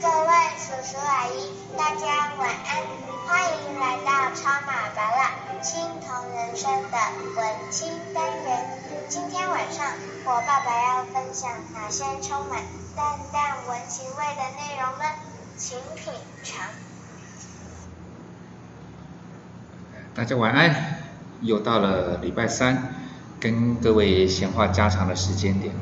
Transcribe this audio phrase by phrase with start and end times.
[0.00, 2.82] 各位叔叔阿姨，大家晚安，
[3.26, 5.30] 欢迎来到超马巴拉
[5.62, 6.96] 青铜人生的
[7.36, 8.78] 文青单元。
[9.08, 9.86] 今天晚上
[10.24, 12.62] 我爸爸要分享哪些充满
[12.96, 15.04] 淡淡文情味的内容呢？
[15.56, 16.12] 请品
[16.42, 16.91] 尝。
[20.14, 20.98] 大家晚安，
[21.40, 22.96] 又到了礼拜三，
[23.40, 25.72] 跟各位闲话家常的时间点。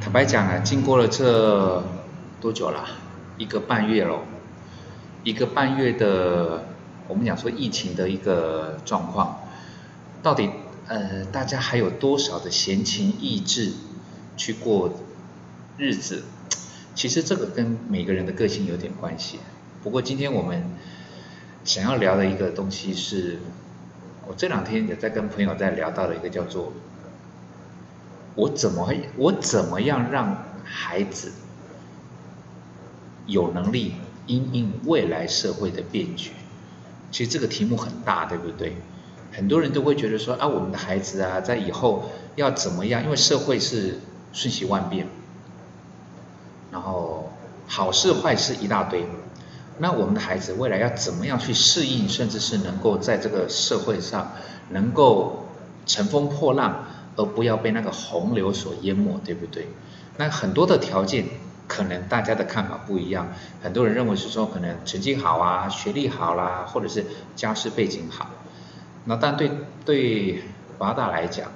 [0.00, 1.82] 坦白讲啊，经过了这
[2.40, 2.86] 多久了？
[3.36, 4.20] 一个半月喽，
[5.24, 6.64] 一个半月的，
[7.08, 9.40] 我们讲说疫情的一个状况，
[10.22, 10.50] 到底
[10.86, 13.72] 呃大家还有多少的闲情逸致
[14.36, 14.92] 去过
[15.76, 16.22] 日子？
[16.94, 19.40] 其实这个跟每个人的个性有点关系。
[19.82, 20.70] 不过今天我们
[21.64, 23.38] 想要聊的一个东西是，
[24.26, 26.72] 我这两天也在跟朋友在聊到的一个叫做，
[28.34, 31.32] 我怎么我怎么样让孩子。
[33.26, 33.94] 有能力
[34.26, 36.32] 因应未来社会的变局，
[37.10, 38.76] 其实这个题目很大，对不对？
[39.32, 43.02] 很多人都会觉得说啊，我们的孩子啊，在以后要怎么样？
[43.02, 43.98] 因为社会是
[44.34, 45.06] 瞬息万变，
[46.70, 47.32] 然后
[47.66, 49.06] 好事坏事一大堆，
[49.78, 54.32] 那我们的孩子未来要怎么样去适应，甚至是能够在这个社会上
[54.70, 55.46] 能够
[55.86, 56.84] 乘风破浪，
[57.16, 59.68] 而不要被那个洪流所淹没，对不对？
[60.16, 61.24] 那很多的条件。
[61.66, 63.26] 可能大家的看法不一样，
[63.62, 68.28] 很多人认为是说可能成绩好啊，学历好啦，或者是家世背景好。
[69.06, 69.50] 那但对
[69.82, 70.42] 对
[70.76, 71.50] 华大来讲，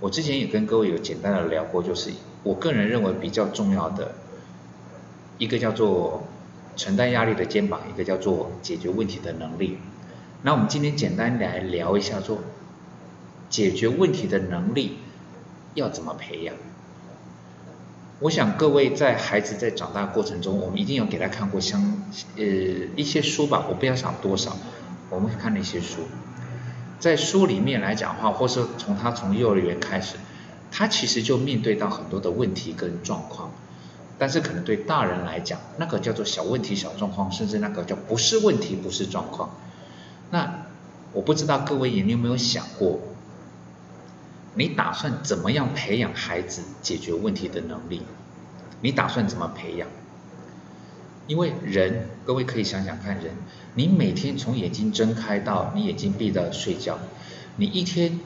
[0.00, 2.10] 我之前也跟各位有简单的聊过，就是
[2.42, 4.12] 我个人认为比较重要的
[5.36, 6.24] 一个叫做
[6.76, 9.78] 承担压力的肩膀，一个叫做解决问题的能力。
[10.42, 12.38] 那我们今天简单来聊一下，说
[13.48, 14.98] 解决问题的能力
[15.74, 16.54] 要怎么培养。
[18.20, 22.02] 我想各位在孩子在长大过程中，我们一定有给他看过相
[22.36, 22.44] 呃
[22.96, 24.56] 一些书吧，我不要想多少，
[25.10, 26.02] 我们看那些书，
[27.00, 30.16] 在书里面来讲话，或是从他从幼儿园开始，
[30.70, 33.50] 他其实就面对到很多的问题跟状况，
[34.18, 39.50] 但是可能对大人来讲，那个叫做小问题小状况，甚至那个叫不是问题不是状况，
[40.30, 40.66] 那
[41.12, 43.00] 我不知道各位你有没有想过？
[44.54, 48.02] 你打算怎么样培养孩子解决问题的能力？
[48.80, 49.88] 你打算怎么培养？
[51.26, 53.34] 因为人，各位可以想想看，人，
[53.74, 56.98] 你每天从眼睛睁开到你眼睛闭到睡觉，
[57.56, 58.20] 你一天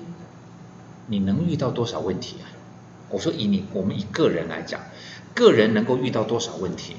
[1.06, 2.57] 你能遇到多少问题啊？
[3.10, 4.80] 我说以你我们以个人来讲，
[5.34, 6.96] 个人能够遇到多少问题？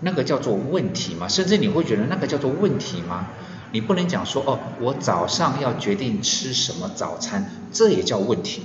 [0.00, 1.28] 那个叫做问题吗？
[1.28, 3.28] 甚至你会觉得那个叫做问题吗？
[3.72, 8.62] 你不能讲说哦，我早上要决定吃什么早餐，这也叫问题，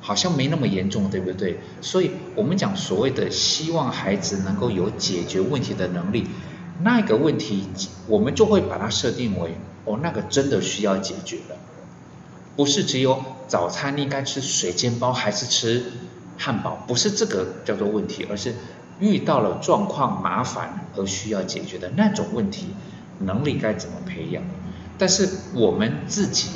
[0.00, 1.58] 好像没那么严重，对不对？
[1.80, 6.28] 所以我们讲所谓的希望孩子能够有解决问题的能力，
[6.82, 7.68] 那个问题
[8.06, 11.56] 我们就会把它设定为哦，那个真的需要解决的，
[12.56, 15.92] 不是只有早餐应该吃水煎包还是吃
[16.38, 18.54] 汉堡，不是这个叫做问题，而是
[19.00, 22.68] 遇到了状况麻烦而需要解决的那种问题。
[23.20, 24.42] 能力该怎么培养？
[24.98, 26.48] 但是我们自己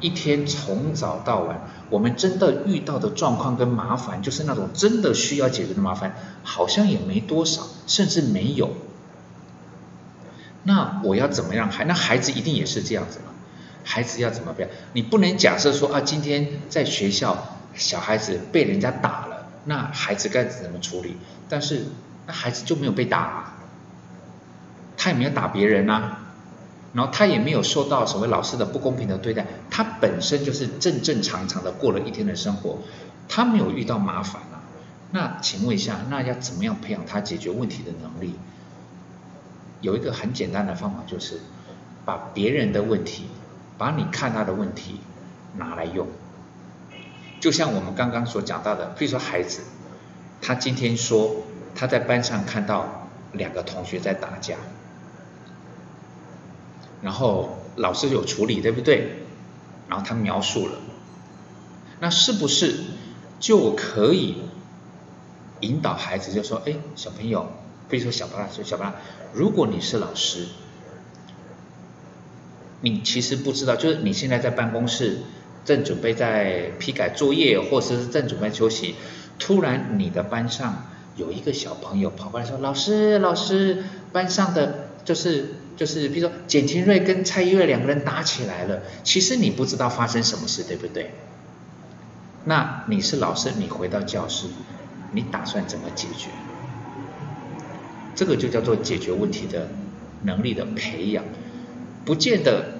[0.00, 8.70] 一天从早到晚，我们真的遇到的状况跟麻烦，就是那种真的需要解决的麻烦，好像也没多少，甚至没有。
[10.64, 11.70] 那我要怎么样？
[11.70, 13.31] 孩那孩子一定也是这样子吗？
[13.84, 14.68] 孩子要怎么办？
[14.92, 21.16] 你不能假设说啊，今天在学校小孩子被人家打了，那孩子该怎么处理？
[21.48, 21.86] 但是
[22.26, 23.54] 那孩子就没有被打。
[24.94, 26.18] 他也没有打别人呐，
[26.92, 32.78] 然后他也没有受到所谓老师的不公平的对待，他本身就是正正常常的过了一天的生活，
[33.28, 34.62] 他没有遇到麻烦啊。
[35.10, 38.36] 那请问一下，那要怎么样培养他解决问题的能力？
[39.80, 41.40] 有一个很简单的方法，就是
[42.04, 43.26] 把别人的问题，
[43.82, 45.00] 把你看他的问题
[45.56, 46.06] 拿来用。
[47.40, 49.62] 就像我们刚刚所讲到的，比如说孩子，
[50.40, 51.42] 他今天说
[51.74, 54.54] 他在班上看到两个同学在打架。
[57.00, 59.24] 然后老师有处理，对不对？
[59.88, 60.78] 然后他描述了，
[61.98, 62.84] 那是不是
[63.40, 64.44] 就可以
[65.58, 67.50] 引导孩子，就说：哎，小朋友，
[67.88, 68.94] 比如说小巴拉说小巴拉，
[69.32, 70.46] 如果你是老师，
[72.82, 75.20] 你其实不知道，就是你现在在办公室
[75.64, 78.94] 正准备在批改作业，或者是正准备休息，
[79.38, 80.84] 突然你的班上
[81.16, 84.88] 有一个小朋友跑过来说：老师，老师，班上的。
[85.04, 91.10] 就是就是比如说简廷瑞跟蔡依瑞两个人打起来了，其实你不知道发生什么事，对不对？
[92.44, 94.46] 那你是老师，你回到教室，
[95.10, 96.28] 你打算怎么解决？
[98.14, 99.70] 这个就叫做解决问题的
[100.22, 101.24] 能力的培养，
[102.04, 102.72] 不见得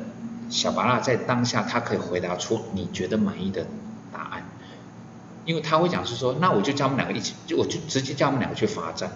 [0.50, 3.66] 小巴拉在当下他可以回答出你觉得满意的
[4.12, 4.44] 答案，
[5.44, 9.10] 因为他会讲是说，那我就叫我们两个一起，就我就直接叫我们两个去罚站。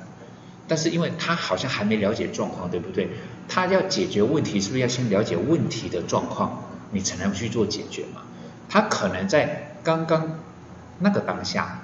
[0.68, 3.08] 但是因为他好像还没了解状况，对不对？
[3.48, 8.22] 他要解决问题，是不是要先了解问题的状况，你才能去做解决嘛？
[8.68, 10.40] 他可能在刚刚
[10.98, 11.82] 那个当下，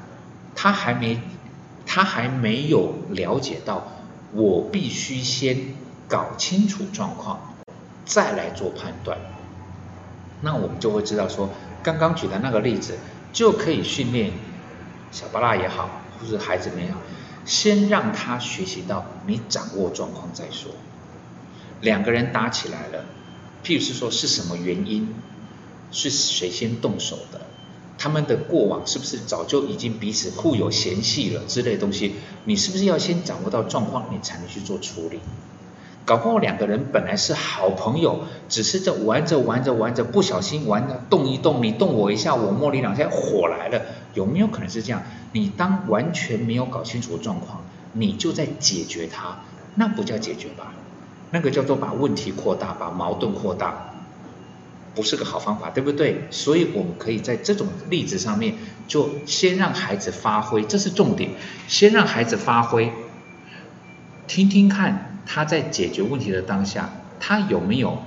[0.56, 1.20] 他还没
[1.86, 3.86] 他还没有了解到。
[4.32, 5.74] 我必须先
[6.08, 7.51] 搞清楚状况，
[8.04, 9.18] 再来做判断。
[10.40, 11.50] 那我们就会知道说，
[11.82, 12.98] 刚刚举的那个例子，
[13.32, 14.32] 就可以训练
[15.10, 15.88] 小巴拉也好，
[16.20, 16.98] 或者孩子们也好，
[17.44, 20.72] 先让他学习到你掌握状况再说。
[21.80, 23.04] 两个人打起来了，
[23.64, 25.14] 譬如是说是什么原因，
[25.90, 27.40] 是谁先动手的？
[27.98, 32.14] 他们的过往是不是早就已经彼此互有嫌隙了之类东西？
[32.44, 35.20] 你是不是要先掌握到状况，你才能去做处理？
[36.04, 43.80] 搞不好两个人本来是好朋友，只是在玩着玩着玩着，不小心玩的动一动，你动我一下，我摸你两下，火来了，
[44.14, 45.02] 有没有可能是这样？
[45.32, 47.62] 你当完全没有搞清楚状况，
[47.92, 49.38] 你就在解决它，
[49.76, 50.74] 那不叫解决吧？
[51.30, 53.88] 那个叫做把问题扩大，把矛盾扩大。
[54.94, 56.26] 不是个好方法，对不对？
[56.30, 58.56] 所以我们可以在这种例子上面，
[58.86, 61.30] 就先让孩子发挥，这是重点。
[61.66, 62.92] 先让孩子发挥，
[64.26, 66.90] 听听看他在解决问题的当下，
[67.20, 68.02] 他有没有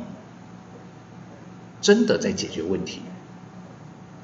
[1.82, 3.02] 真的在解决问题？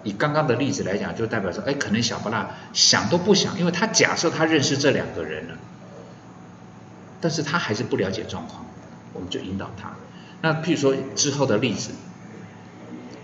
[0.03, 5.55] 以刚刚的例子来讲，就代表说，哎，可能小不拉想都不想，因为他假设他认识这两个人了，
[7.19, 8.65] 但是他还是不了解状况，
[9.13, 9.93] 我们就引导他。
[10.41, 11.91] 那譬如说之后的例子。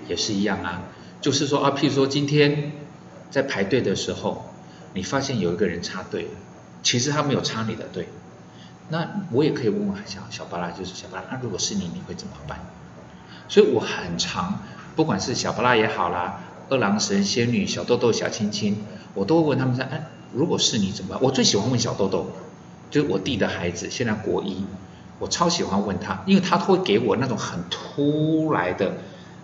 [0.08, 0.84] 也是一样啊，
[1.19, 2.72] 就是说啊，譬如说今天
[3.30, 4.54] 在排队的时候，
[4.94, 6.30] 你发现有一个人插队了，
[6.81, 8.08] 其实他没有插你的队，
[8.89, 12.60] 那我也可以问问小小巴拉，就是小巴拉，那如果是你，你会怎么办？
[13.48, 14.60] 所以我很常，
[14.95, 16.39] 不管是小巴拉也好啦，
[16.69, 21.22] 二郎神、仙女、小豆豆、小青青，我都会问他们说，哎，如果是你怎么办？
[21.22, 22.31] 我最喜欢问小豆豆，
[22.89, 24.66] 就是我弟的孩子，现在国一，
[25.19, 28.94] 我超喜欢问他，因为他会给我那种很突来的。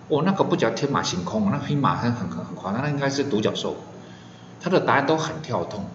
[0.10, 3.78] 哦，那个不叫天马行空，那黑马很很很很夸张，那应该是独角兽。
[4.60, 5.86] 他的答案都很跳动，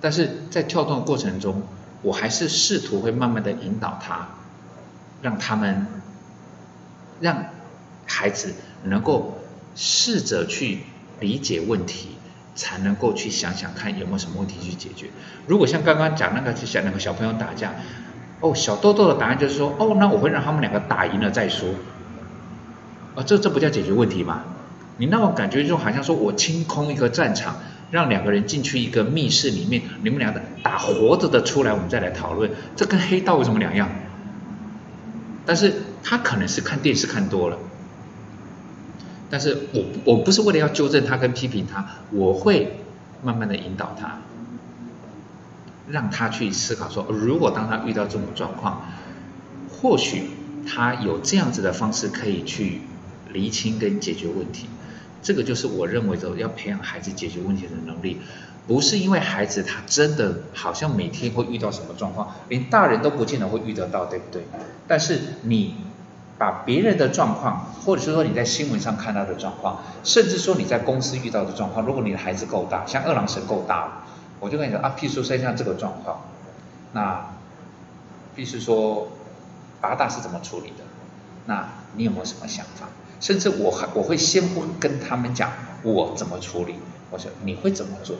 [0.00, 1.62] 但是在跳动的过程中，
[2.02, 4.28] 我还是试图会慢慢的引导他，
[5.22, 5.86] 让他们，
[7.20, 7.46] 让
[8.06, 8.54] 孩子
[8.84, 9.38] 能够
[9.74, 10.80] 试着去
[11.20, 12.16] 理解问题，
[12.54, 15.10] 才能够去想想看有没有什么问题去解决。
[15.46, 17.72] 如果像刚刚讲那个小两个小朋友打架，
[18.40, 21.68] 哦，小豆豆的答案就是说，哦，那我会让他们两个打赢了再说。
[23.14, 24.42] 啊，这这不叫解决问题吗？
[24.98, 27.56] 你那种感觉就好像说我清空一个战场，
[27.92, 33.88] 让两个人进去一个密室里面，你们俩的打活着的出来，我们再来讨论，这跟黑道有什么两样？
[35.46, 37.58] 但是他可能是看电视看多了，
[39.30, 42.80] 但是我我不是为了要纠正他跟批评他，我会
[43.22, 44.18] 慢慢的引导他，
[45.88, 48.82] 让他去思考说，如果当他遇到这种状况，
[49.70, 50.30] 或许
[50.66, 52.80] 他有这样子的方式可以去。
[53.32, 54.66] 厘清跟解决问题，
[55.22, 58.20] 这个就是我认为的要培养孩子解决问题的能力，
[58.66, 64.42] 不是因为孩子他真的好像每天会遇到什么状况，连大人都不见得会遇得到，对不对？
[64.88, 65.76] 但是你
[66.38, 74.04] 把别人的状况，或者是说你在新闻上看到的状况，甚至说你在公司遇到的状况，如果你的孩子够大，像二郎神够大了，
[74.40, 76.22] 我就跟你说啊，譬如说像这个状况，
[76.92, 77.26] 那，
[78.36, 79.08] 譬如说
[79.80, 80.84] 八大是怎么处理的，
[81.46, 82.88] 那你有没有什么想法？
[83.22, 85.50] 甚至我还我会先不跟他们讲
[85.82, 86.74] 我怎么处理，
[87.10, 88.16] 我说你会怎么做？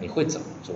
[0.00, 0.74] 你会怎么做？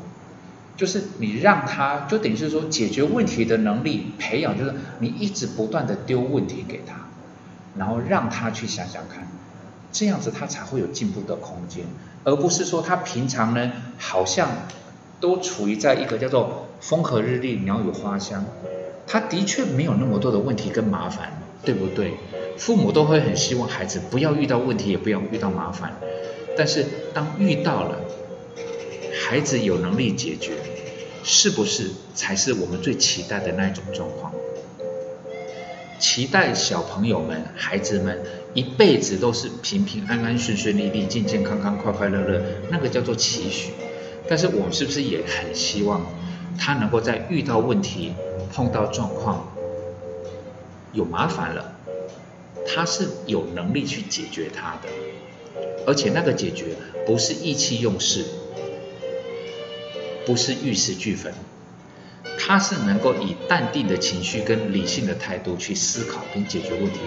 [0.76, 6.94] 就是你让他就等于是说解决问题的能力培养，就是你一直不断的丢问题给他，
[7.76, 9.26] 然后让他去想想看，
[9.90, 11.84] 这样子他才会有进步的空间，
[12.22, 14.50] 而不是说他平常呢好像
[15.18, 18.44] 都处于在一个叫做风和日丽鸟语花香，
[19.06, 22.14] 他的确没有那么多的问题跟麻烦，对不对？
[22.58, 25.98] 父母都会很希望孩子不要遇到问题，也不要遇到麻烦。
[26.56, 26.84] 但是
[27.14, 28.00] 当遇到了，
[29.22, 30.52] 孩子有能力解决，
[31.22, 34.32] 是不是才是我们最期待的那一种状况？
[36.00, 38.22] 期待小朋友们、孩子们
[38.54, 43.72] 一辈子都是平平安安、顺顺利利、健健康康、快快乐乐，那个叫做期许。
[44.28, 46.04] 但是我们是不是也很希望
[46.58, 48.12] 他能够在遇到问题
[48.52, 49.48] 碰到状况
[50.92, 51.77] 有麻烦了，
[52.70, 54.88] 他是有能力去解决它的，
[55.86, 56.66] 而且那个解决
[57.06, 58.26] 不是意气用事，
[60.26, 61.32] 不是玉石俱焚，
[62.38, 67.00] 他是能够以淡定的情绪跟理性的态度去思考跟解决问题。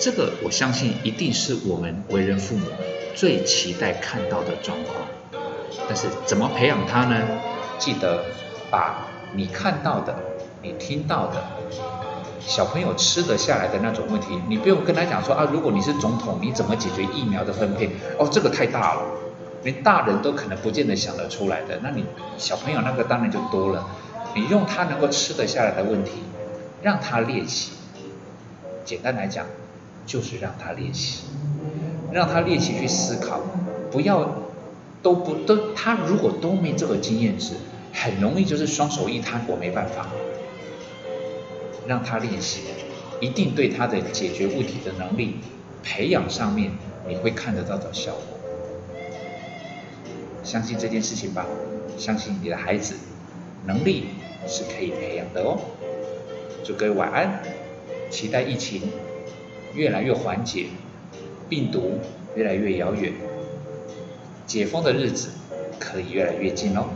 [0.00, 2.66] 这个我相信一定是我们为人父母
[3.14, 5.06] 最期待看到的状况。
[5.88, 7.26] 但是怎么培养他呢？
[7.78, 8.24] 记得
[8.70, 10.16] 把你看到的、
[10.62, 11.44] 你听到的，
[12.46, 17.90] 小朋友吃得下来的那种问题，你不用跟他讲说啊，如果你是总统，你怎么解决疫苗的分配？
[18.18, 19.02] 哦，这个太大了，
[19.62, 21.78] 连大人都可能不见得想得出来的。
[21.82, 22.04] 那你
[22.36, 23.86] 小朋友那个当然就多了。
[24.34, 26.22] 你用他能够吃得下来的问题，
[26.82, 27.72] 让他练习。
[28.84, 29.46] 简单来讲，
[30.06, 31.24] 就是让他练习，
[32.12, 33.40] 让他练习去思考，
[33.90, 34.28] 不要。
[35.02, 37.52] 都不都，他如果都没这个经验值，
[37.92, 40.06] 很容易就是双手一摊，我没办法。
[41.86, 42.60] 让他练习，
[43.20, 45.36] 一定对他的解决问题的能力
[45.82, 46.72] 培养上面，
[47.08, 48.22] 你会看得到的效果。
[50.42, 51.46] 相信这件事情吧，
[51.96, 52.94] 相信你的孩子
[53.66, 54.08] 能力
[54.46, 55.58] 是可以培养的哦。
[56.62, 57.42] 祝各位晚安，
[58.10, 58.82] 期待疫情
[59.74, 60.66] 越来越缓解，
[61.48, 61.98] 病毒
[62.34, 63.12] 越来越遥远。
[64.46, 65.30] 解封的日子
[65.78, 66.88] 可以越来越近喽。